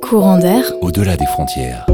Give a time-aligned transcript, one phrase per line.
[0.00, 0.64] Courant d'air.
[0.80, 1.86] Au-delà des frontières.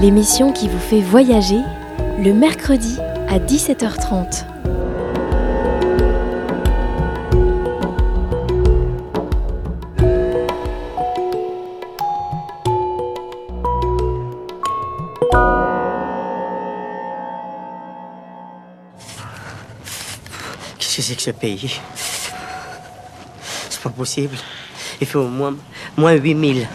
[0.00, 1.60] L'émission qui vous fait voyager
[2.22, 4.55] le mercredi à 17h30.
[21.06, 21.80] C'est que ce pays
[23.70, 24.36] C'est pas possible.
[25.00, 25.56] Il fait au moins,
[25.96, 26.66] moins 8000.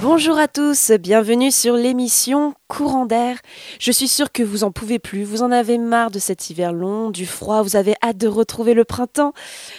[0.00, 3.38] Bonjour à tous, bienvenue sur l'émission Courant d'air.
[3.80, 6.72] Je suis sûre que vous en pouvez plus, vous en avez marre de cet hiver
[6.72, 9.32] long, du froid, vous avez hâte de retrouver le printemps,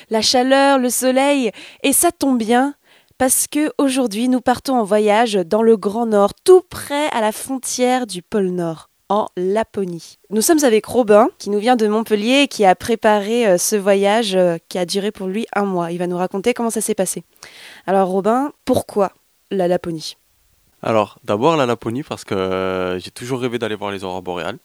[0.09, 1.52] la chaleur, le soleil,
[1.82, 2.76] et ça tombe bien
[3.18, 7.31] parce que aujourd'hui nous partons en voyage dans le Grand Nord, tout près à la
[7.31, 10.18] frontière du pôle Nord en Laponie.
[10.30, 13.76] Nous sommes avec Robin, qui nous vient de Montpellier et qui a préparé euh, ce
[13.76, 15.92] voyage euh, qui a duré pour lui un mois.
[15.92, 17.24] Il va nous raconter comment ça s'est passé.
[17.88, 19.12] Alors Robin, pourquoi
[19.50, 20.16] la Laponie?
[20.84, 24.60] Alors, d'abord la Laponie parce que euh, j'ai toujours rêvé d'aller voir les aurores boréales.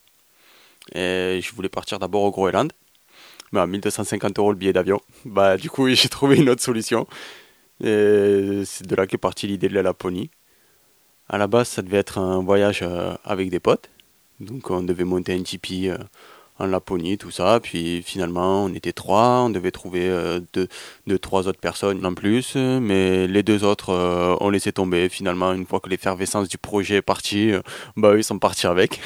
[0.95, 2.71] Et je voulais partir d'abord au Groenland.
[3.53, 5.01] Mais à 1250 euros le billet d'avion.
[5.25, 7.07] Bah, du coup, j'ai trouvé une autre solution.
[7.83, 10.31] Et c'est de là qu'est partie l'idée de la Laponie.
[11.31, 12.85] À la base, ça devait être un voyage
[13.25, 13.89] avec des potes.
[14.41, 15.97] Donc, on devait monter un tipi euh,
[16.59, 17.61] en Laponie, tout ça.
[17.61, 19.43] Puis finalement, on était trois.
[19.47, 20.69] On devait trouver euh, deux,
[21.07, 22.57] deux, trois autres personnes en plus.
[22.57, 25.09] Mais les deux autres, euh, on laissé tomber.
[25.09, 27.61] Finalement, une fois que l'effervescence du projet est partie, euh,
[27.97, 29.01] bah, ils sont partis avec.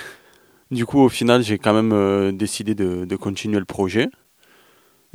[0.71, 4.09] Du coup, au final, j'ai quand même décidé de, de continuer le projet.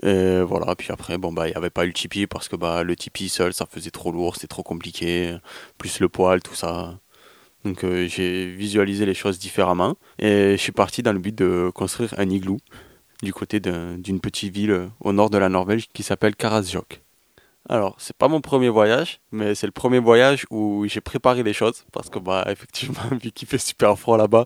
[0.02, 2.55] Et voilà, puis après, bon, bah, il n'y avait pas eu le Tipeee parce que
[2.55, 5.38] bah, le Tipeee seul, ça faisait trop lourd, c'était trop compliqué,
[5.77, 7.00] plus le poil, tout ça.
[7.66, 11.71] Donc euh, j'ai visualisé les choses différemment et je suis parti dans le but de
[11.73, 12.58] construire un igloo
[13.21, 17.02] du côté d'un- d'une petite ville euh, au nord de la Norvège qui s'appelle Karasjok.
[17.70, 21.54] Alors, c'est pas mon premier voyage, mais c'est le premier voyage où j'ai préparé les
[21.54, 24.45] choses parce que bah effectivement, vu qu'il fait super froid là-bas,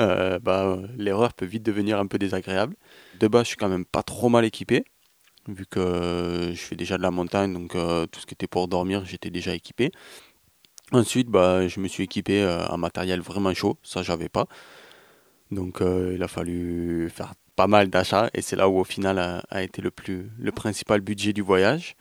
[0.00, 2.76] euh, bah, l'erreur peut vite devenir un peu désagréable.
[3.18, 4.84] De base, je suis quand même pas trop mal équipé,
[5.48, 9.04] vu que je fais déjà de la montagne, donc tout ce qui était pour dormir,
[9.06, 9.90] j'étais déjà équipé.
[10.92, 14.46] Ensuite, bah, je me suis équipé euh, en matériel vraiment chaud, ça j'avais pas.
[15.50, 19.18] Donc euh, il a fallu faire pas mal d'achats et c'est là où au final
[19.48, 21.96] a, été le, plus, le principal budget du voyage.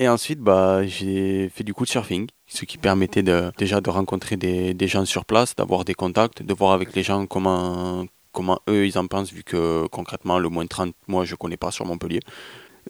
[0.00, 4.72] Et ensuite, bah, j'ai fait du couchsurfing, ce qui permettait de, déjà de rencontrer des,
[4.74, 8.86] des gens sur place, d'avoir des contacts, de voir avec les gens comment, comment eux
[8.86, 12.20] ils en pensent, vu que concrètement le moins 30, moi je connais pas sur Montpellier.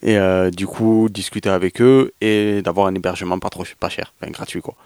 [0.03, 4.13] Et euh, du coup, discuter avec eux et d'avoir un hébergement pas trop pas cher,
[4.21, 4.77] enfin gratuit quoi.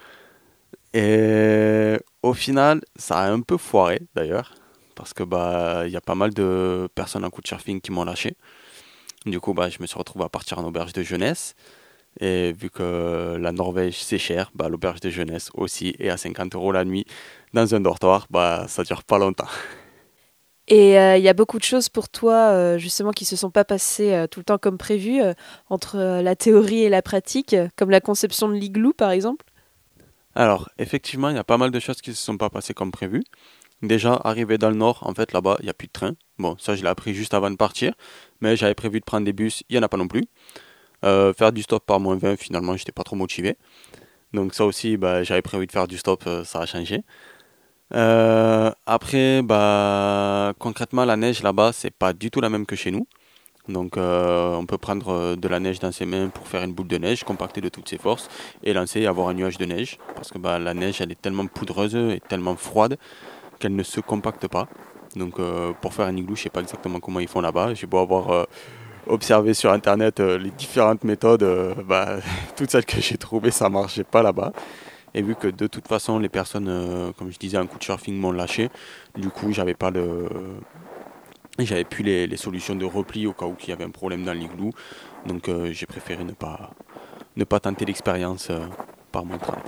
[0.94, 4.54] Et au final, ça a un peu foiré d'ailleurs,
[4.94, 8.36] parce que bah il y a pas mal de personnes en couchsurfing qui m'ont lâché.
[9.26, 11.54] Du coup, bah je me suis retrouvé à partir en auberge de jeunesse.
[12.20, 16.54] Et vu que la Norvège c'est cher, bah l'auberge de jeunesse aussi est à 50
[16.54, 17.06] euros la nuit
[17.54, 19.48] dans un dortoir, bah ça dure pas longtemps.
[20.68, 23.50] Et euh, il y a beaucoup de choses pour toi, euh, justement, qui se sont
[23.50, 25.20] pas passées euh, tout le temps comme prévu,
[25.68, 29.44] entre la théorie et la pratique, comme la conception de l'igloo, par exemple?
[30.34, 32.74] Alors, effectivement, il y a pas mal de choses qui ne se sont pas passées
[32.74, 33.22] comme prévu.
[33.82, 36.14] Déjà, arrivé dans le nord, en fait, là-bas, il n'y a plus de train.
[36.38, 37.94] Bon, ça, je l'ai appris juste avant de partir.
[38.40, 40.24] Mais j'avais prévu de prendre des bus, il n'y en a pas non plus.
[41.04, 43.56] Euh, faire du stop par moins 20, finalement, j'étais pas trop motivé.
[44.32, 47.02] Donc ça aussi, bah, j'avais prévu de faire du stop, euh, ça a changé.
[47.94, 52.90] Euh, après, bah, concrètement, la neige là-bas, c'est pas du tout la même que chez
[52.90, 53.06] nous.
[53.68, 56.72] Donc, euh, on peut prendre euh, de la neige dans ses mains pour faire une
[56.72, 58.28] boule de neige, compacter de toutes ses forces
[58.64, 59.98] et lancer et avoir un nuage de neige.
[60.16, 62.98] Parce que bah, la neige, elle est tellement poudreuse et tellement froide
[63.60, 64.66] qu'elle ne se compacte pas.
[65.14, 67.74] Donc, euh, pour faire un igloo, je sais pas exactement comment ils font là-bas.
[67.74, 68.46] J'ai beau avoir
[69.06, 71.44] observé sur internet les différentes méthodes,
[71.86, 72.16] bah,
[72.56, 74.52] toutes celles que j'ai trouvées, ça marchait pas là-bas.
[75.14, 78.18] Et vu que de toute façon, les personnes, comme je disais, un coup de surfing
[78.18, 78.70] m'ont lâché,
[79.16, 80.28] du coup, j'avais pas le.
[81.58, 84.24] J'avais plus les, les solutions de repli au cas où il y avait un problème
[84.24, 84.70] dans l'igloo.
[85.26, 86.70] Donc, euh, j'ai préféré ne pas,
[87.36, 88.60] ne pas tenter l'expérience euh,
[89.12, 89.58] par mon 30.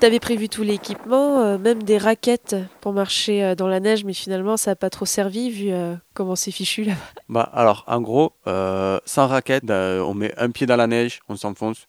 [0.00, 4.58] T'avais prévu tout l'équipement, euh, même des raquettes pour marcher dans la neige, mais finalement,
[4.58, 5.70] ça n'a pas trop servi vu
[6.12, 6.92] comment c'est fichu là.
[7.30, 11.88] Bah, alors, en gros, sans raquette, on met un pied dans la neige, on s'enfonce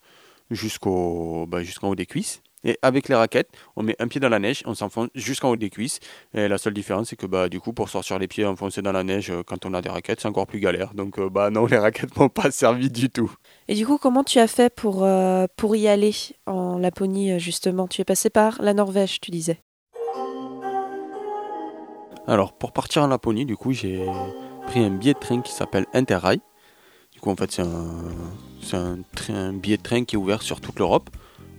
[0.50, 2.40] jusqu'au bah, jusqu'en haut des cuisses.
[2.64, 5.56] Et avec les raquettes, on met un pied dans la neige, on s'enfonce jusqu'en haut
[5.56, 6.00] des cuisses.
[6.34, 8.92] Et la seule différence, c'est que bah, du coup, pour sortir les pieds enfoncés dans
[8.92, 10.92] la neige euh, quand on a des raquettes, c'est encore plus galère.
[10.94, 13.32] Donc euh, bah non, les raquettes m'ont pas servi du tout.
[13.68, 16.14] Et du coup, comment tu as fait pour, euh, pour y aller
[16.46, 17.86] en Laponie, justement?
[17.86, 19.60] Tu es passé par la Norvège, tu disais.
[22.26, 24.04] Alors, pour partir en Laponie, du coup, j'ai
[24.66, 26.40] pris un billet de train qui s'appelle Interrail.
[27.12, 28.98] Du coup, en fait, c'est un,
[29.30, 31.08] un billet de train qui est ouvert sur toute l'Europe.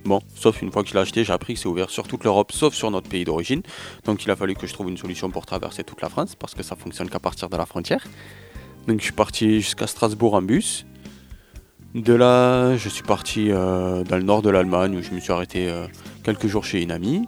[0.04, 2.24] Bon, sauf une fois que je l'ai acheté, j'ai appris que c'est ouvert sur toute
[2.24, 3.62] l'Europe, sauf sur notre pays d'origine.
[4.04, 6.54] Donc il a fallu que je trouve une solution pour traverser toute la France, parce
[6.54, 8.06] que ça fonctionne qu'à partir de la frontière.
[8.88, 10.86] Donc je suis parti jusqu'à Strasbourg en bus.
[11.94, 15.32] De là, je suis parti euh, dans le nord de l'Allemagne, où je me suis
[15.32, 15.86] arrêté euh,
[16.22, 17.26] quelques jours chez une amie.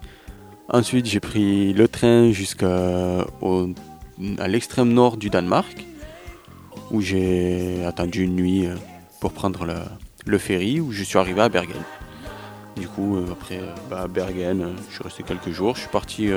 [0.69, 3.27] Ensuite, j'ai pris le train jusqu'à
[4.47, 5.85] l'extrême nord du Danemark,
[6.91, 8.77] où j'ai attendu une nuit euh,
[9.21, 9.75] pour prendre le,
[10.27, 11.83] le ferry, où je suis arrivé à Bergen.
[12.77, 15.75] Du coup, euh, après euh, bah, Bergen, euh, je suis resté quelques jours.
[15.75, 16.31] Je suis parti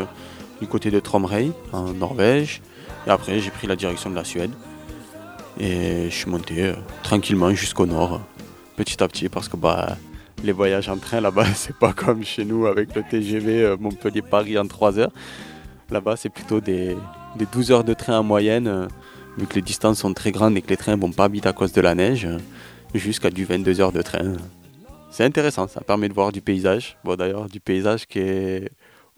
[0.62, 2.62] du côté de Tromrey, en Norvège.
[3.08, 4.52] Et après, j'ai pris la direction de la Suède.
[5.60, 6.74] Et je suis monté
[7.04, 8.20] tranquillement jusqu'au nord,
[8.76, 9.96] petit à petit, parce que bah,
[10.44, 14.68] les voyages en train là-bas, c'est pas comme chez nous avec le TGV Montpellier-Paris en
[14.68, 15.12] 3 heures.
[15.90, 16.98] Là-bas, c'est plutôt des,
[17.54, 18.90] 12 heures de train en moyenne,
[19.38, 21.54] vu que les distances sont très grandes et que les trains vont pas vite à
[21.54, 22.28] cause de la neige,
[22.94, 24.34] jusqu'à du 22 heures de train
[25.16, 26.98] c'est intéressant, ça permet de voir du paysage.
[27.06, 28.70] Bon, d'ailleurs, du paysage qui est.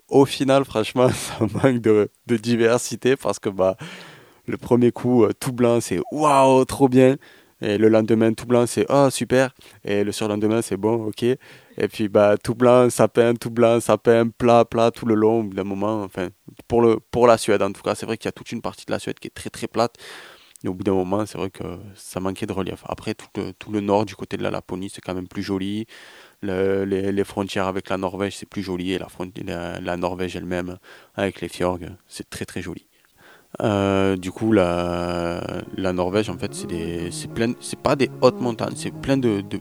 [0.09, 3.77] Au final, franchement, ça manque de, diversité parce que bah,
[4.45, 7.15] le premier coup, euh, tout blanc, c'est waouh, trop bien.
[7.61, 9.55] Et le lendemain, tout blanc, c'est oh, super.
[9.83, 11.23] Et le surlendemain, c'est bon, ok.
[11.23, 15.63] Et puis, bah, tout blanc, sapin, tout blanc, sapin, plat, plat, tout le long, d'un
[15.63, 16.03] moment.
[16.03, 16.27] Enfin,
[16.67, 18.61] pour, le, pour la Suède, en tout cas, c'est vrai qu'il y a toute une
[18.61, 19.95] partie de la Suède qui est très, très plate.
[20.67, 21.63] Et au bout d'un moment, c'est vrai que
[21.95, 22.83] ça manquait de relief.
[22.89, 25.41] Après, tout le, tout le nord du côté de la Laponie, c'est quand même plus
[25.41, 25.85] joli.
[26.41, 28.91] les, frontières avec la Norvège, c'est plus joli.
[28.91, 30.77] Et la, la, Norvège elle-même,
[31.15, 31.79] avec les fjords,
[32.09, 32.85] c'est très très joli.
[33.61, 35.41] Euh, du coup, la,
[35.77, 39.59] la Norvège, en fait, c'est plein, c'est pas des hautes montagnes, c'est plein de, de,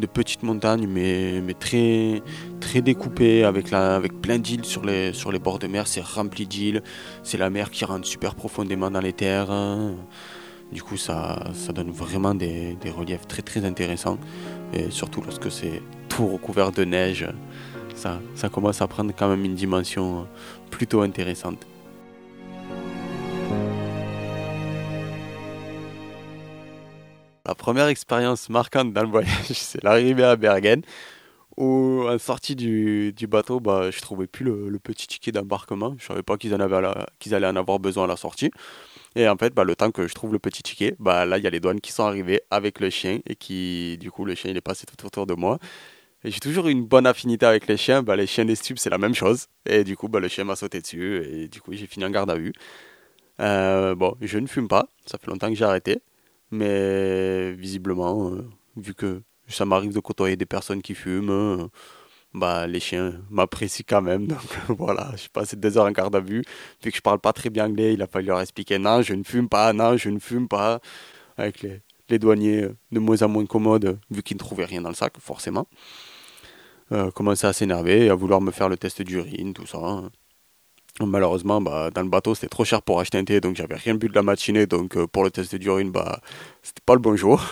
[0.00, 2.22] de, petites montagnes, mais, mais très,
[2.60, 5.86] très découpées, avec, la, avec plein d'îles sur les, sur les bords de mer.
[5.86, 6.82] C'est rempli d'îles.
[7.22, 9.50] C'est la mer qui rentre super profondément dans les terres.
[10.72, 14.18] Du coup, ça, ça donne vraiment des, reliefs très très intéressants.
[14.72, 17.26] Et surtout lorsque c'est tout recouvert de neige,
[17.94, 20.26] ça, ça commence à prendre quand même une dimension
[20.70, 21.66] plutôt intéressante.
[27.46, 30.82] La première expérience marquante dans le voyage, c'est l'arrivée à Bergen,
[31.56, 35.94] où en sortie du, bateau, bah, je trouvais plus le, petit ticket d'embarquement.
[35.98, 38.50] Je savais pas qu'ils allaient en avoir besoin à la sortie.
[39.16, 41.44] Et en fait, bah, le temps que je trouve le petit ticket, bah, là, il
[41.44, 44.34] y a les douanes qui sont arrivées avec le chien et qui, du coup, le
[44.34, 45.58] chien, il est passé tout autour de moi.
[46.24, 48.02] J'ai toujours une bonne affinité avec les chiens.
[48.02, 49.46] Bah, les chiens des stupes, c'est la même chose.
[49.66, 52.10] Et du coup, bah, le chien m'a sauté dessus et du coup, j'ai fini en
[52.10, 52.52] garde à vue.
[53.40, 54.88] Euh, bon, je ne fume pas.
[55.06, 56.02] Ça fait longtemps que j'ai arrêté.
[56.50, 61.68] Mais visiblement, euh, vu que ça m'arrive de côtoyer des personnes qui fument, euh,
[62.36, 64.26] bah, les chiens m'apprécient quand même.
[64.68, 66.44] Donc voilà, j'ai passé deux heures en garde à vue.
[66.84, 69.14] Vu que je parle pas très bien anglais, il a fallu leur expliquer non, je
[69.14, 70.80] ne fume pas, non, je ne fume pas.
[71.38, 71.62] Avec
[72.08, 74.94] les, douaniers euh, de moins en moins commodes, vu qu'ils ne trouvaient rien dans le
[74.94, 75.66] sac, forcément.
[76.92, 80.02] Euh, commençaient à s'énerver, à vouloir me faire le test d'urine, tout ça.
[81.00, 83.94] Malheureusement, bah, dans le bateau, c'était trop cher pour acheter un thé, donc j'avais rien
[83.94, 84.66] bu de la matinée.
[84.66, 86.20] Donc euh, pour le test d'urine, bah,
[86.62, 87.42] c'était pas le bon jour.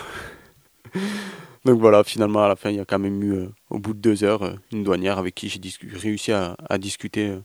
[1.65, 3.95] Donc voilà, finalement, à la fin, il y a quand même eu, euh, au bout
[3.95, 5.59] de deux heures, euh, une douanière avec qui j'ai
[5.97, 7.39] réussi à, discuter euh,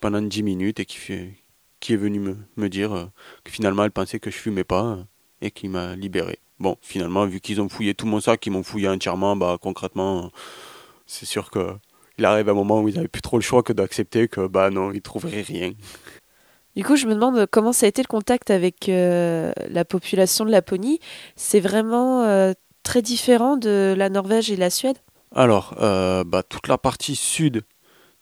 [0.00, 3.08] pendant dix minutes et qui, est venue me, dire
[3.44, 4.98] que finalement, elle pensait que je fumais pas
[5.40, 6.40] et qui m'a libéré.
[6.58, 10.30] Bon, finalement, vu qu'ils ont fouillé tout mon sac, qu'ils m'ont fouillé entièrement, bah concrètement,
[11.06, 11.74] c'est sûr que
[12.18, 14.70] il arrive un moment où ils n'avaient plus trop le choix que d'accepter que bah
[14.70, 15.72] non, ils trouveraient rien.
[16.76, 20.50] Du coup, je me demande comment ça a été le contact avec la population de
[20.50, 20.98] Laponie.
[21.36, 24.98] C'est vraiment très différent de la Norvège et la Suède?
[25.34, 27.62] Alors, euh, bah, toute la partie sud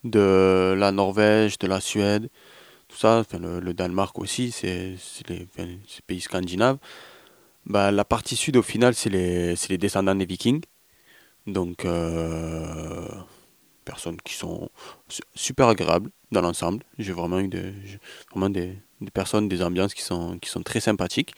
[0.05, 2.29] de la Norvège, de la Suède,
[2.88, 4.97] tout ça, le, Danemark aussi, c'est
[5.29, 5.47] les,
[6.07, 6.79] pays scandinaves.
[7.67, 10.62] Bah, la partie sud, au final, c'est les, descendants des vikings.
[11.47, 13.07] Donc, euh,
[13.85, 14.69] personnes qui sont
[15.35, 16.85] super agréables dans l'ensemble.
[16.99, 17.73] J'ai vraiment eu des,
[19.12, 21.35] personnes, des ambiances qui sont très sympathiques.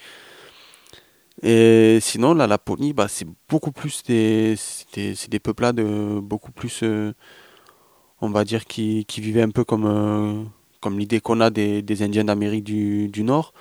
[1.42, 5.80] Et sinon, la Laponie, bah, c'est beaucoup plus des, c'est des, peuplades
[6.20, 7.14] beaucoup plus, euh,
[8.20, 10.44] on va dire, qui, qui vivaient un peu comme, euh,
[10.80, 13.54] comme l'idée qu'on a des, des Indiens d'Amérique du, du, Nord,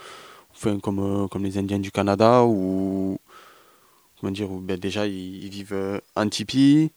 [0.52, 3.18] enfin, comme, euh, comme les Indiens du Canada, ou
[4.20, 6.92] comment dire, où, ben, déjà ils, vivent en tipi,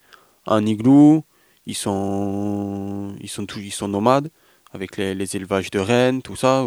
[0.47, 1.25] en igloo,
[1.67, 4.31] ils sont, ils sont, tous, ils sont nomades
[4.73, 6.65] avec les, les élevages de rennes, tout ça.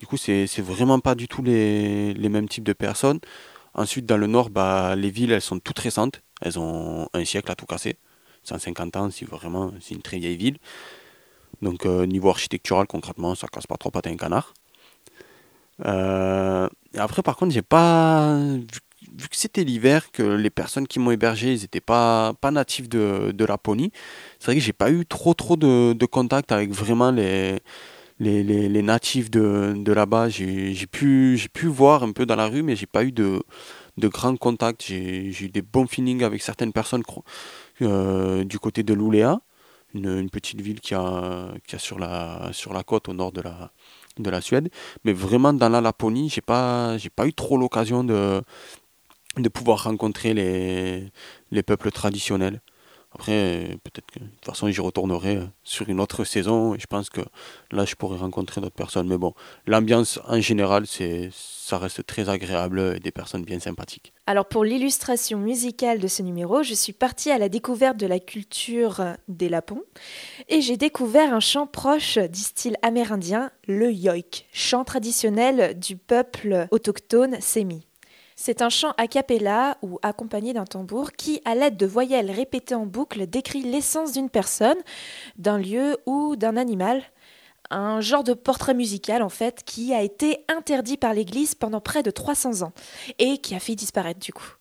[0.00, 3.20] Du coup, c'est vraiment pas du tout les, mêmes types de personnes.
[3.74, 6.22] Ensuite, dans le nord, bah, les villes, elles sont toutes récentes.
[6.40, 7.96] Elles ont un siècle à tout casser.
[8.44, 10.56] 150 ans, c'est vraiment une très vieille ville.
[11.60, 14.54] Donc, euh, niveau architectural, concrètement, ça casse pas trop patin un canard.
[15.84, 18.38] Euh, et après, par contre, j'ai pas.
[19.16, 22.88] Vu, que c'était l'hiver, que les personnes qui m'ont hébergé, ils étaient pas, pas natifs
[22.88, 23.92] de, de Laponie,
[24.38, 27.60] c'est vrai que j'ai pas eu trop, trop de, de contact avec vraiment les,
[28.20, 30.28] les, natifs de, de là-bas.
[30.28, 33.42] J'ai pu, voir un peu dans la rue, mais j'ai pas eu de,
[33.98, 34.82] grands contacts.
[34.86, 37.02] J'ai eu des bons feelings avec certaines personnes
[37.82, 39.40] euh, du côté de Luleå,
[39.94, 42.52] une, petite ville qui a, qui a sur, la,
[42.86, 43.72] côte au nord de la,
[44.18, 44.70] de la Suède.
[45.04, 48.42] Mais vraiment dans la Laponie, j'ai pas, pas eu trop l'occasion de,
[49.52, 52.60] pouvoir rencontrer les peuples traditionnels.
[53.12, 56.78] Après, euh, peut-être que de toute façon, j'y retournerai euh, sur une autre saison et
[56.78, 57.20] je pense que
[57.72, 59.08] là, je pourrais rencontrer d'autres personnes.
[59.08, 59.34] Mais bon,
[59.66, 64.12] l'ambiance en général, c'est, ça reste très agréable et des personnes bien sympathiques.
[64.26, 68.20] Alors pour l'illustration musicale de ce numéro, je suis partie à la découverte de la
[68.20, 69.82] culture des Lapons
[70.48, 76.68] et j'ai découvert un chant proche du style amérindien, le yoik, chant traditionnel du peuple
[76.70, 77.89] autochtone Semi.
[78.42, 82.74] C'est un chant a cappella ou accompagné d'un tambour qui, à l'aide de voyelles répétées
[82.74, 84.78] en boucle, décrit l'essence d'une personne,
[85.36, 87.02] d'un lieu ou d'un animal.
[87.68, 92.02] Un genre de portrait musical en fait qui a été interdit par l'Église pendant près
[92.02, 92.72] de 300 ans
[93.18, 94.54] et qui a fait disparaître du coup.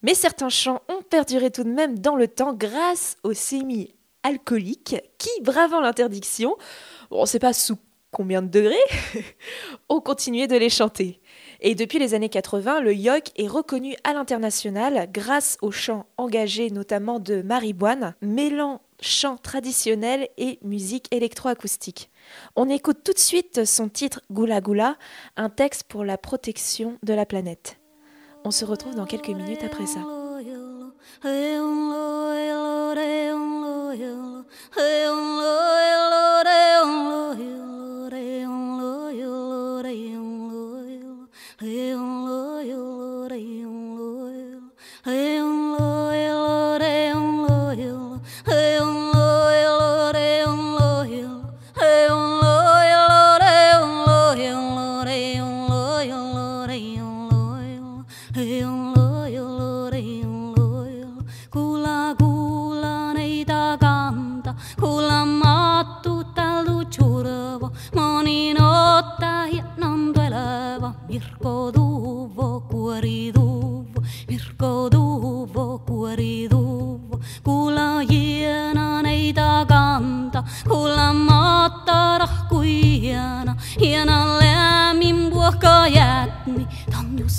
[0.00, 5.42] Mais certains chants ont perduré tout de même dans le temps grâce aux sémi-alcooliques qui,
[5.42, 6.56] bravant l'interdiction,
[7.10, 7.76] on sait pas sous
[8.10, 8.76] combien de degrés,
[9.90, 11.20] ont continué de les chanter.
[11.60, 16.70] Et depuis les années 80, le yoik est reconnu à l'international grâce aux chants engagés
[16.70, 22.10] notamment de Mariboine, mêlant chant traditionnel et musique électroacoustique.
[22.54, 24.96] On écoute tout de suite son titre Gula Gula,
[25.36, 27.78] un texte pour la protection de la planète.
[28.44, 30.00] On se retrouve dans quelques minutes après ça.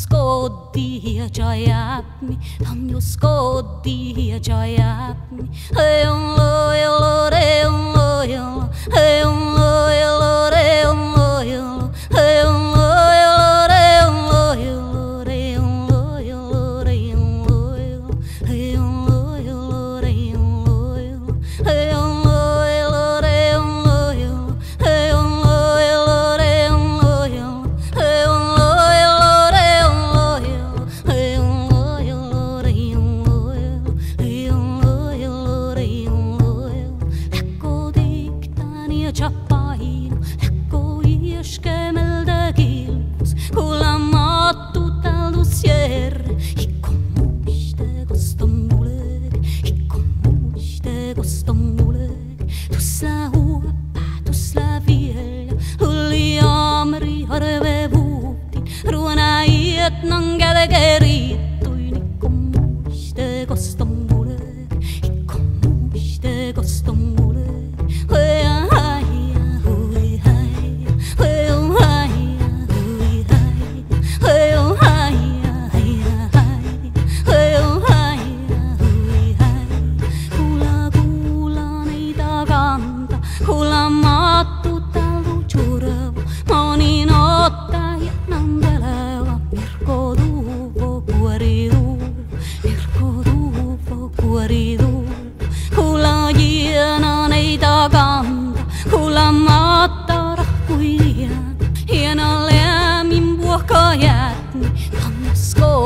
[0.10, 9.88] scoddi a csajátni, Tamnyu scoddi a csajátni, Hőn ló, jön ló, jön ló, jön ló,
[9.88, 10.49] jön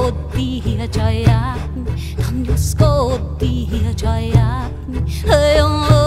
[0.07, 1.57] odbija čajak,
[2.17, 4.71] tam njo sko odbija čajak,
[5.23, 6.02] hej on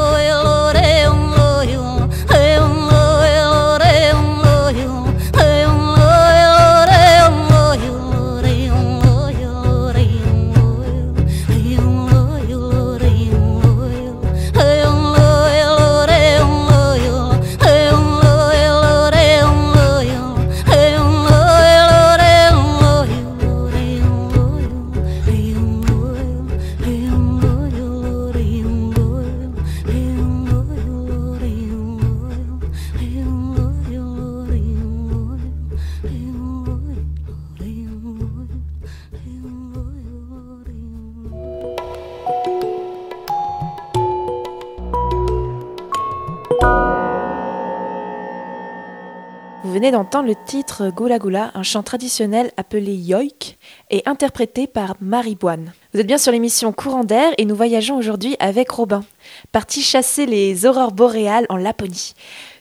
[49.66, 53.58] jätni, venez d'entendre le titre Gula, un chant traditionnel appelé Yoik
[53.90, 55.72] et interprété par Marie Boine.
[55.92, 59.04] Vous êtes bien sur l'émission Courant d'air et nous voyageons aujourd'hui avec Robin,
[59.52, 62.14] parti chasser les aurores boréales en Laponie.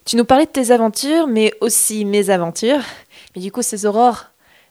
[0.05, 2.81] Tu nous parlais de tes aventures, mais aussi mes aventures.
[3.35, 4.25] Mais du coup, ces aurores,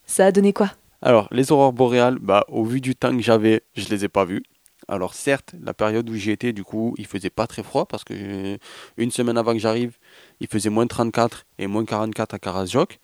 [0.06, 0.70] ça a donné quoi?
[1.02, 4.24] Alors, les aurores boréales, bah, au vu du temps que j'avais, je les ai pas
[4.24, 4.44] vues.
[4.86, 8.04] Alors certes, la période où j'y étais, du coup, il faisait pas très froid parce
[8.04, 8.58] que
[8.96, 9.96] une semaine avant que j'arrive,
[10.40, 12.98] il faisait moins 34 et moins 44 à Karasjok.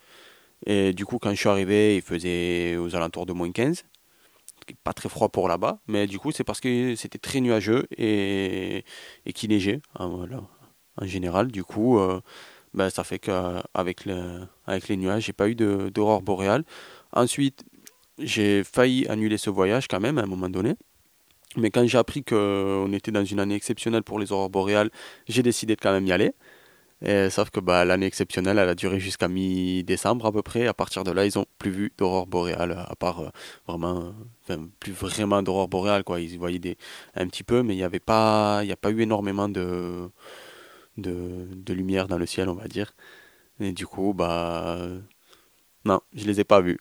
[0.66, 3.84] Et du coup, quand je suis arrivé, il faisait aux alentours de moins 15.
[4.84, 8.84] Pas très froid pour là-bas, mais du coup, c'est parce que c'était très nuageux et,
[9.26, 10.46] et qu'il neigeait en, hein,
[10.96, 11.48] en, général.
[11.48, 12.20] Du coup, euh,
[12.74, 14.06] ben, ça fait qu'avec
[14.66, 16.64] avec les nuages, j'ai pas eu d'aurore boréale.
[17.12, 17.64] Ensuite,
[18.18, 20.76] j'ai failli annuler ce voyage quand même à un moment donné.
[21.56, 24.90] Mais quand j'ai appris qu'on était dans une année exceptionnelle pour les aurores boréales,
[25.28, 26.32] j'ai décidé de quand même y aller.
[27.02, 30.66] Sauf que bah, l'année exceptionnelle, elle a duré jusqu'à mi-décembre à peu près.
[30.66, 33.28] À partir de là, ils n'ont plus vu d'aurore boréale, à part euh,
[33.66, 36.04] vraiment, enfin, plus vraiment d'aurore boréale.
[36.04, 36.20] Quoi.
[36.20, 36.76] Ils voyaient des,
[37.14, 40.10] un petit peu, mais il n'y avait pas, il a pas eu énormément de,
[40.98, 42.92] de, de, lumière dans le ciel, on va dire.
[43.60, 44.78] Et du coup, bah,
[45.84, 46.78] non, je les ai pas vus.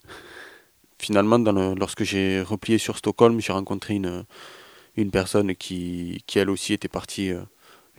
[1.00, 1.38] Finalement,
[1.76, 4.26] lorsque j'ai replié sur Stockholm, j'ai rencontré une,
[4.98, 7.42] une personne qui, qui elle aussi était partie euh,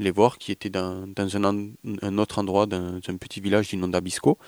[0.00, 4.38] les voir, qui était dans, un, autre endroit, dans un petit village du nom d'Abisco,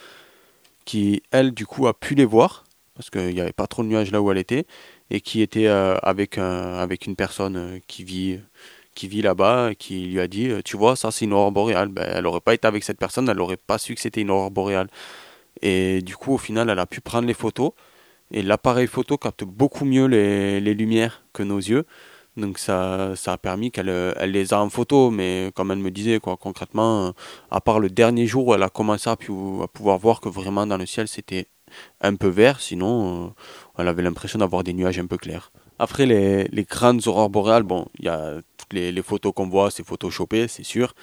[0.84, 3.88] qui elle du coup a pu les voir, parce qu'il n'y avait pas trop de
[3.88, 4.66] nuages là où elle était,
[5.10, 8.40] et qui était euh, avec, avec une personne euh, qui vit,
[8.94, 11.88] qui vit là-bas, qui lui a dit, tu vois, ça c'est une aurore boréale.
[11.88, 14.30] Ben, elle n'aurait pas été avec cette personne, elle n'aurait pas su que c'était une
[14.30, 14.88] aurore boréale.
[15.62, 17.72] Et du coup, au final, elle a pu prendre les photos.
[18.32, 21.84] Et l'appareil photo capte beaucoup mieux les, les lumières que nos yeux.
[22.36, 25.90] Donc ça, ça a permis qu'elle elle les a en photo, mais comme elle me
[25.90, 27.12] disait, quoi, concrètement,
[27.50, 30.66] à part le dernier jour où elle a commencé à, à pouvoir voir que vraiment
[30.66, 31.46] dans le ciel c'était
[32.00, 33.28] un peu vert, sinon euh,
[33.78, 35.52] elle avait l'impression d'avoir des nuages un peu clairs.
[35.78, 39.70] Après les, les grandes aurores boréales, bon, il y a toutes les, photos qu'on voit,
[39.70, 40.94] c'est photoshopé, c'est sûr.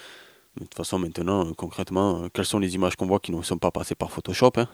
[0.55, 3.31] Mais de toute façon, maintenant, euh, concrètement, euh, quelles sont les images qu'on voit qui
[3.31, 4.67] ne sont pas passées par Photoshop hein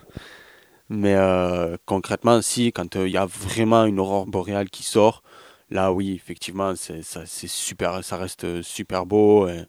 [0.89, 5.21] Mais euh, concrètement, si, quand il y a vraiment une aurore boréale qui sort,
[5.69, 7.03] Là, oui, effectivement, c'est
[7.47, 9.65] super, ça reste super beau, et,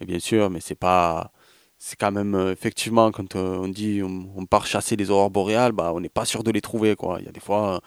[0.00, 1.30] bien sûr, mais c'est pas,
[1.78, 5.72] c'est quand même euh, effectivement quand euh, on dit on, part chasser les aurores boréales,
[5.72, 7.18] bah on n'est pas sûr de les trouver quoi.
[7.20, 7.80] Il y a des fois,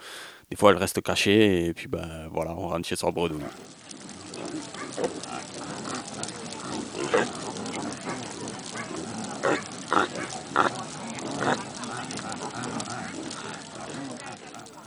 [0.50, 3.42] des fois elles restent cachées et puis bah voilà, on rentre chez son bredouille.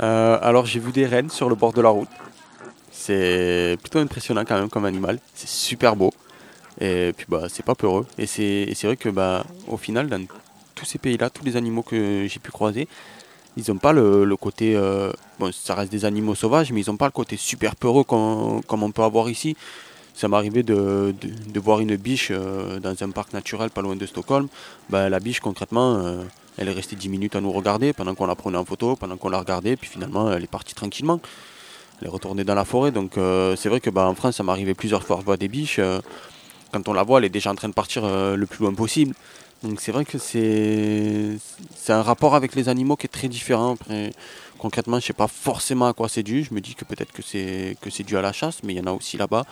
[0.01, 2.09] Euh, alors j'ai vu des rennes sur le bord de la route.
[3.05, 5.19] C'est plutôt impressionnant quand même comme animal.
[5.35, 6.13] C'est super beau.
[6.79, 8.05] Et puis bah c'est pas peureux.
[8.17, 10.25] Et c'est vrai que bah au final dans
[10.73, 12.87] tous ces pays-là, tous les animaux que j'ai pu croiser,
[13.57, 16.95] ils n'ont pas le, côté euh, bon ça reste des animaux sauvages, mais ils n'ont
[16.95, 19.57] pas le côté super peureux comme, on peut avoir ici.
[20.13, 23.97] Ça m'est arrivé de, de, voir une biche euh, dans un parc naturel pas loin
[23.97, 24.47] de Stockholm.
[24.89, 26.23] Bah, la biche concrètement, euh,
[26.57, 29.17] elle est restée 10 minutes à nous regarder pendant qu'on la prenait en photo, pendant
[29.17, 31.19] qu'on la regardait, puis finalement elle est partie tranquillement
[32.03, 32.91] elle est retournée dans la forêt.
[32.91, 35.37] Donc euh, c'est vrai que bah, en France, ça m'est arrivé plusieurs fois de voir
[35.37, 35.79] des biches.
[35.79, 36.01] Euh,
[36.71, 38.73] quand on la voit, elle est déjà en train de partir euh, le plus loin
[38.73, 39.15] possible.
[39.63, 41.37] Donc c'est vrai que c'est
[41.75, 43.75] c'est un rapport avec les animaux qui est très différent.
[43.75, 44.11] Après,
[44.57, 46.43] concrètement, je sais pas forcément à quoi c'est dû.
[46.43, 48.77] Je me dis que peut-être que c'est que c'est dû à la chasse, mais il
[48.77, 49.45] y en a aussi là-bas.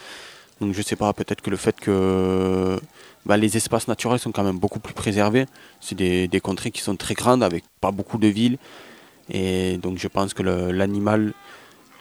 [0.59, 2.79] Donc je sais pas, peut-être que le fait que
[3.25, 5.45] bah, les espaces naturels sont quand même beaucoup plus préservés.
[5.79, 8.57] C'est des, des, contrées qui sont très grandes avec pas beaucoup de villes.
[9.31, 11.33] Et donc je pense que l'animal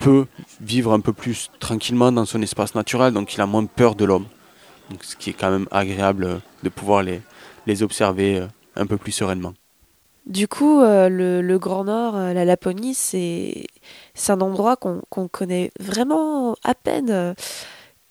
[0.01, 0.27] peut
[0.61, 4.05] vivre un peu plus tranquillement dans son espace naturel, donc il a moins peur de
[4.05, 4.27] l'homme.
[5.03, 7.23] Ce qui est quand même agréable de pouvoir les,
[7.67, 9.55] les observer euh, un peu plus sereinement.
[10.27, 13.67] Du coup, euh, le, Grand Nord, euh, la Laponie, c'est
[14.29, 17.35] un endroit qu'on connaît vraiment à peine.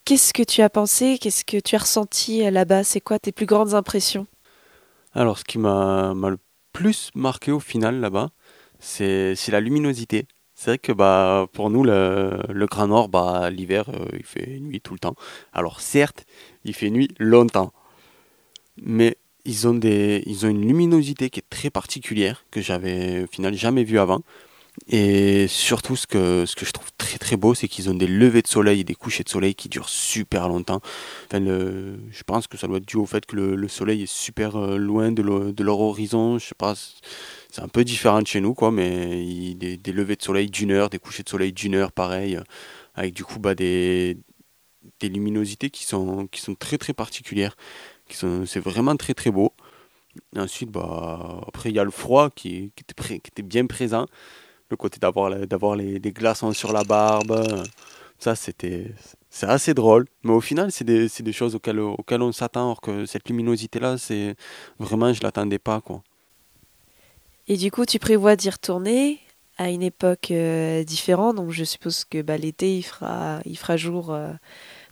[0.05, 1.19] Qu'est-ce que tu as pensé?
[1.19, 2.83] Qu'est-ce que tu as ressenti euh, là-bas?
[2.83, 4.25] C'est quoi tes plus grandes impressions?
[5.13, 6.39] Alors, ce qui m'a le
[6.73, 8.29] plus marqué au final là-bas,
[8.79, 10.25] c'est la luminosité.
[10.59, 14.59] C'est vrai que bah, pour nous, le, le Grand Nord, bah, l'hiver, euh, il fait
[14.59, 15.15] nuit tout le temps.
[15.53, 16.25] Alors certes,
[16.65, 17.71] il fait nuit longtemps.
[18.81, 23.27] Mais ils ont, des, ils ont une luminosité qui est très particulière, que j'avais au
[23.27, 24.21] final jamais vue avant.
[24.89, 28.07] Et surtout, ce que, ce que je trouve très très beau, c'est qu'ils ont des
[28.07, 30.81] levées de soleil et des couchers de soleil qui durent super longtemps.
[31.27, 34.11] Enfin, je pense que ça doit être dû au fait que le, le soleil est
[34.11, 36.39] super euh, loin de, le- de leur horizon.
[36.39, 36.75] Je sais pas,
[37.51, 40.89] c'est un peu différent de chez nous, quoi, mais des, levées de soleil d'une heure,
[40.89, 42.39] des couchers de soleil d'une heure, pareil,
[42.95, 44.17] avec du coup bah, des,
[45.01, 47.55] luminosités qui sont, qui sont très très particulières.
[48.07, 49.53] Qui sont, c'est vraiment très très beau.
[50.35, 52.71] Et ensuite, bah, après, il y a le froid qui,
[53.25, 54.05] était, bien présent.
[54.69, 57.45] Le côté d'avoir, d'avoir les, glaçons sur la barbe.
[58.19, 58.93] Ça, c'était,
[59.29, 60.05] c'est assez drôle.
[60.23, 62.65] Mais au final, c'est des, des choses auxquelles, auxquelles on s'attend.
[62.65, 64.35] Alors que cette luminosité-là, c'est
[64.79, 66.03] vraiment, je l'attendais pas, quoi.
[67.49, 69.19] Et du coup, tu prévois d'y retourner
[69.57, 71.35] à une époque euh, différente.
[71.35, 74.31] Donc, je suppose que bah, l'été, il fera, il fera jour euh,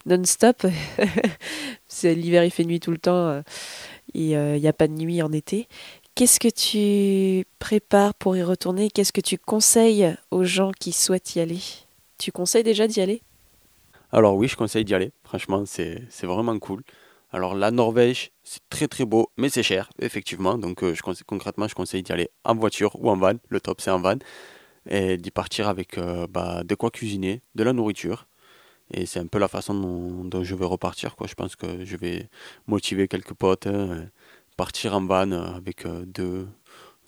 [0.06, 0.66] non-stop.
[2.02, 3.28] L'hiver, il fait nuit tout le temps.
[3.28, 3.42] euh,
[4.14, 5.68] et il n'y a pas de nuit en été.
[6.16, 8.90] Qu'est-ce que tu prépares pour y retourner?
[8.90, 11.60] Qu'est-ce que tu conseilles aux gens qui souhaitent y aller?
[12.18, 13.22] Tu conseilles déjà d'y aller?
[14.10, 15.12] Alors oui, je conseille d'y aller.
[15.22, 16.82] Franchement, c'est vraiment cool.
[17.30, 20.56] Alors la Norvège, c'est très très beau, mais c'est cher, effectivement.
[20.56, 23.34] Donc euh, je concrètement, je conseille d'y aller en voiture ou en van.
[23.48, 24.16] Le top, c'est en van.
[24.88, 28.26] Et d'y partir avec euh, bah, de quoi cuisiner, de la nourriture.
[28.92, 29.74] Et c'est un peu la façon
[30.24, 31.14] dont, je vais repartir.
[31.26, 32.28] Je pense que je vais
[32.66, 34.04] motiver quelques potes, euh,
[34.56, 36.48] partir en van avec deux,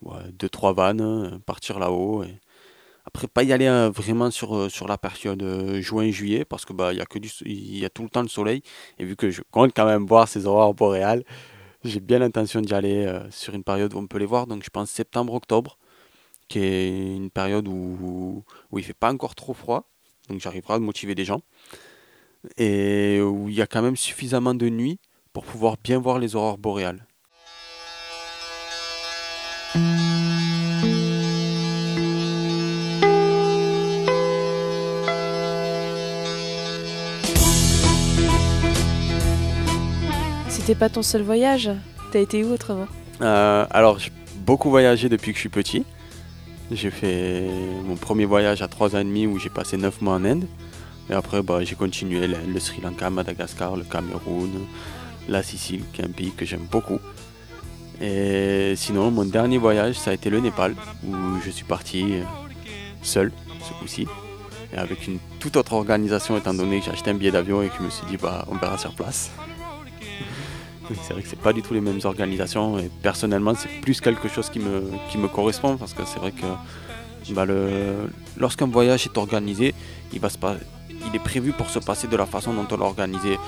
[0.03, 2.25] ouais, deux, trois vannes, partir là-haut.
[3.07, 6.73] Après, pas y aller euh, vraiment sur, euh, sur la période euh, juin-juillet, parce que
[6.73, 7.07] bah, y a
[7.45, 8.63] y a tout le temps le soleil.
[8.99, 11.25] Et vu que je compte quand même voir ces aurores boréales,
[11.85, 14.47] j'ai bien l'intention d'y aller euh, sur une période où on peut les voir.
[14.47, 15.79] Donc je pense septembre-octobre,
[16.49, 19.89] qui est une période où, où il fait pas encore trop froid.
[20.29, 21.41] Donc j'arriverai à motiver des gens.
[22.57, 24.99] Et où il y a quand même suffisamment de nuit
[25.33, 27.07] pour pouvoir bien voir les aurores boréales.
[40.71, 41.69] C'était pas ton seul voyage
[42.13, 42.87] T'as été où autrement
[43.21, 45.85] Euh, alors, j'ai beaucoup voyagé depuis que je suis petit.
[46.71, 47.45] J'ai fait
[47.85, 50.47] mon premier voyage à 3 ans et demi où j'ai passé 9 mois en Inde.
[51.11, 54.49] Et après, bah, j'ai continué le, le Sri Lanka, Madagascar, le Cameroun,
[55.29, 57.01] la Sicile, qui est un pays que j'aime beaucoup.
[58.01, 62.23] Et sinon, mon dernier voyage, ça a été le Népal, où je suis parti euh,
[63.03, 63.33] seul,
[63.69, 64.07] ce coup-ci,
[64.73, 67.71] et avec une toute autre organisation, étant donné que j'ai acheté un billet d'avion et
[67.71, 69.33] que je me suis dit, bah, on verra sur place.
[71.03, 74.29] C'est vrai que c'est pas du tout les mêmes organisations et personnellement c'est plus quelque
[74.29, 76.47] chose qui me, qui me correspond parce que c'est vrai que
[77.33, 77.47] bah,
[78.37, 79.75] lorsqu'un voyage est organisé,
[80.13, 80.57] il, va se pas,
[80.89, 83.39] il est prévu pour se passer de la façon dont on l'a organisé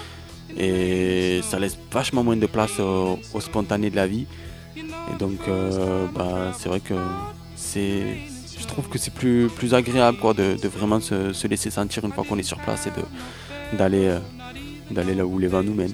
[0.57, 4.27] et ça laisse vachement moins de place au, spontané de la vie
[4.77, 6.95] et donc euh, bah, c'est vrai que
[7.57, 8.19] c'est
[8.59, 12.13] je trouve que c'est plus, plus agréable quoi, de, vraiment se, se laisser sentir une
[12.13, 12.91] fois qu'on est sur place et
[13.81, 14.19] euh,
[14.91, 15.93] d'aller là où les vents nous mènent.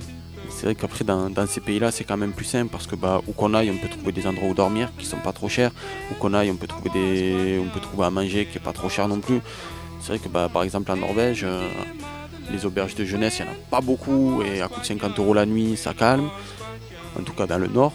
[0.59, 3.33] C'est vrai qu'après, dans, ces pays-là, c'est quand même plus simple parce que bah, où
[3.33, 5.71] qu'on aille, on peut trouver des endroits où dormir qui sont pas trop chers.
[6.11, 8.73] Où qu'on aille, on peut trouver des, on peut trouver à manger qui est pas
[8.73, 9.40] trop cher non plus.
[10.01, 11.64] C'est vrai que bah, par exemple en Norvège, euh,
[12.51, 15.16] les auberges de jeunesse, il n'y en a pas beaucoup et à coût de 50
[15.21, 16.29] euros la nuit, ça calme.
[17.16, 17.92] En tout cas dans le nord.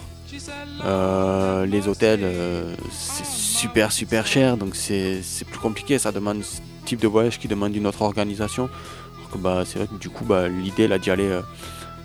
[0.86, 5.98] Euh, les hôtels, euh, c'est super super cher, donc c'est c'est plus compliqué.
[5.98, 8.70] Ça demande ce type de voyage qui demande une autre organisation.
[9.18, 11.40] Alors que, bah, c'est vrai que du coup, bah, l'idée là d'y aller.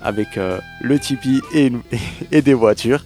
[0.02, 1.40] Avec euh, le Tipeee
[2.32, 3.04] et, des voitures,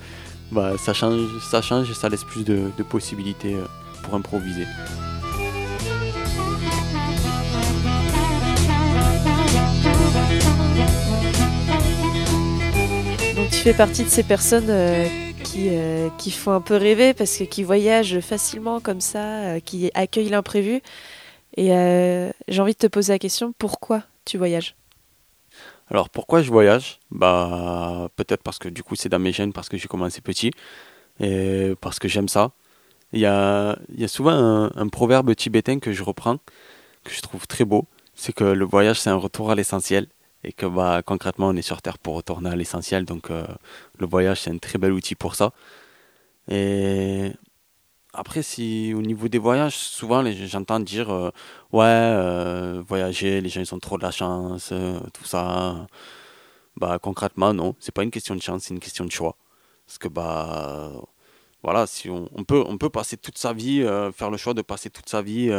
[0.53, 3.65] bah, ça, change, ça change et ça laisse plus de, possibilités euh,
[4.03, 4.67] pour improviser.
[13.37, 15.09] Donc tu fais partie de ces personnes euh,
[15.43, 15.71] qui,
[16.19, 20.81] qui font un peu rêver parce que qui voyagent facilement comme ça, qui accueillent l'imprévu.
[21.57, 21.69] Et
[22.49, 24.75] j'ai envie de te poser la question, pourquoi tu voyages?
[25.91, 26.99] Alors pourquoi je voyage?
[27.11, 30.51] Bah peut-être parce que du coup c'est dans mes gènes, parce que j'ai commencé petit
[31.21, 32.53] et parce que j'aime ça.
[33.13, 36.39] Il y a, y a souvent un, un proverbe tibétain que je reprends,
[37.05, 40.09] que je trouve très beau, c'est que le voyage c'est un retour à l'essentiel
[40.45, 43.47] et que bah, concrètement on est sur Terre pour retourner à l'essentiel, donc euh,
[43.99, 45.53] le voyage c'est un très bel outil pour ça.
[46.51, 47.33] Et
[48.15, 51.31] après, si au niveau des voyages, souvent j'entends dire euh,
[51.73, 55.87] ouais, euh, voyager, les gens ils ont trop de la chance, euh, tout ça.
[56.77, 59.37] Bah concrètement, non, c'est pas une question de chance, c'est une question de choix.
[59.87, 60.93] Parce que bah
[61.63, 63.83] voilà, si on, peut, on peut passer toute sa vie,
[64.15, 65.51] faire le choix de passer toute sa vie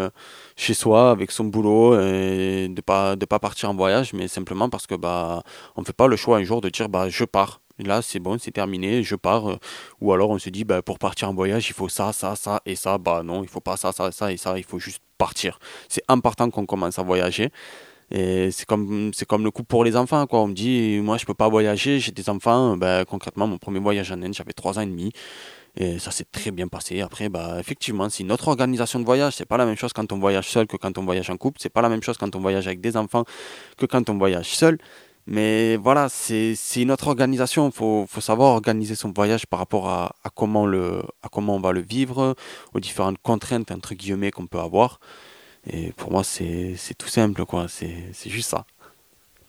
[0.55, 4.69] chez soi avec son boulot et de pas de pas partir en voyage, mais simplement
[4.69, 5.43] parce que bah
[5.75, 8.37] on fait pas le choix un jour de dire bah je pars Là, c'est bon,
[8.39, 9.49] c'est terminé, je pars.
[9.49, 9.57] Euh,
[10.01, 12.61] ou alors on se dit, bah, pour partir en voyage, il faut ça, ça, ça
[12.65, 12.97] et ça.
[12.97, 15.59] Bah non, il faut pas ça, ça, ça et ça, il faut juste partir.
[15.89, 17.51] C'est important qu'on commence à voyager.
[18.11, 20.41] Et c'est comme, c'est comme le coup pour les enfants, quoi.
[20.41, 22.77] On me dit, moi, je peux pas voyager, j'ai des enfants.
[22.77, 25.11] Bah, concrètement, mon premier voyage en Inde, j'avais 3 ans et demi.
[25.77, 27.01] Et ça s'est très bien passé.
[27.01, 29.33] Après, bah, effectivement, c'est notre organisation de voyage.
[29.35, 31.59] C'est pas la même chose quand on voyage seul que quand on voyage en couple.
[31.61, 33.25] C'est pas la même chose quand on voyage avec des enfants
[33.77, 34.77] que quand on voyage seul.
[35.27, 37.67] Mais voilà, c'est une autre organisation.
[37.67, 41.55] Il faut, faut, savoir organiser son voyage par rapport à, à, comment le, à comment
[41.55, 42.35] on va le vivre,
[42.73, 44.99] aux différentes contraintes, entre guillemets, qu'on peut avoir.
[45.67, 47.67] Et pour moi, c'est tout simple, quoi.
[47.67, 48.65] C'est juste ça.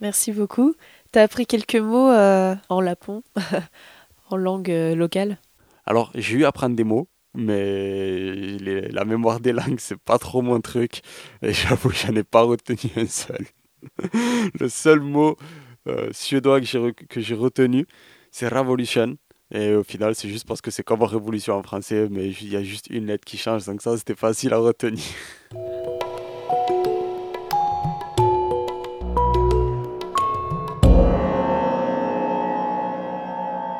[0.01, 0.75] Merci beaucoup.
[1.13, 3.23] Tu as appris quelques mots euh, en lapon,
[4.31, 5.39] en langue euh, locale?
[5.87, 10.43] Alors, j'ai eu à apprendre des mots, mais la mémoire des langues, c'est pas trop
[10.43, 11.03] mon truc.
[11.43, 13.45] Et j'avoue, j'en ai pas retenu un seul.
[14.61, 15.37] le seul mot
[16.13, 17.87] suédois que j'ai retenu,
[18.31, 19.17] c'est Revolution.
[19.53, 22.57] Et au final, c'est juste parce que c'est comme révolution en français, mais il y
[22.57, 25.05] a juste une lettre qui change, donc ça, c'était facile à retenir.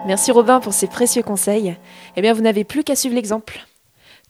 [0.07, 1.77] Merci Robin pour ces précieux conseils.
[2.15, 3.59] Eh bien, vous n'avez plus qu'à suivre l'exemple.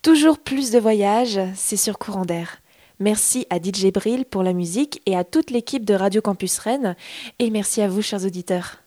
[0.01, 2.63] Toujours plus de voyages, c'est sur courant d'air.
[2.99, 6.97] Merci à DJ Brill pour la musique et à toute l'équipe de Radio Campus Rennes.
[7.39, 8.79] Et merci à vous, chers auditeurs.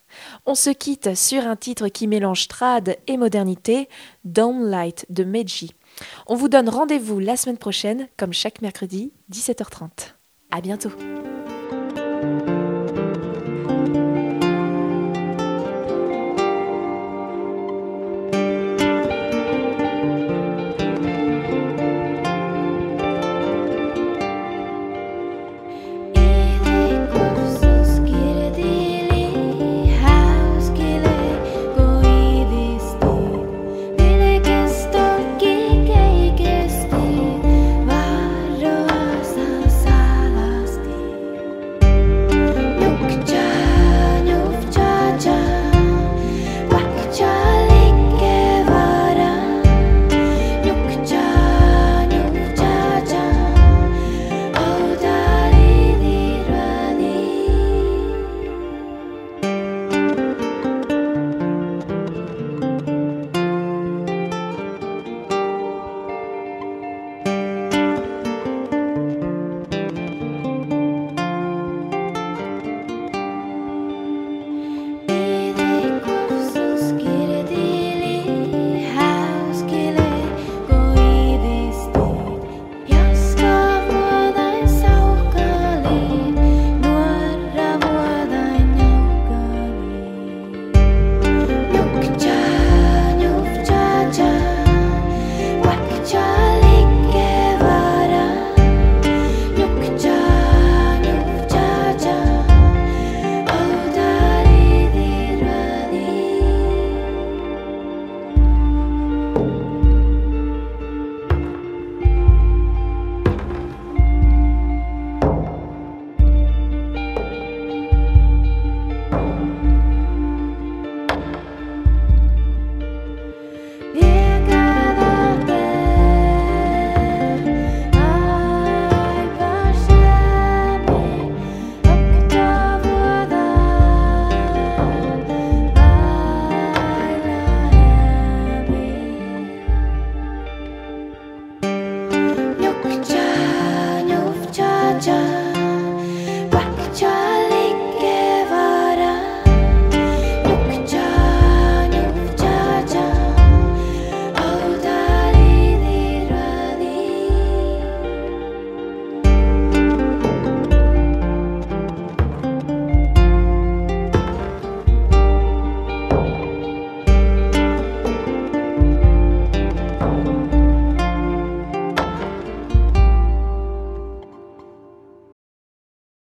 [0.45, 3.87] On se quitte sur un titre qui mélange trad et modernité,
[4.25, 5.71] Downlight de Meiji.
[6.27, 10.13] On vous donne rendez-vous la semaine prochaine, comme chaque mercredi, 17h30.
[10.51, 10.91] À bientôt.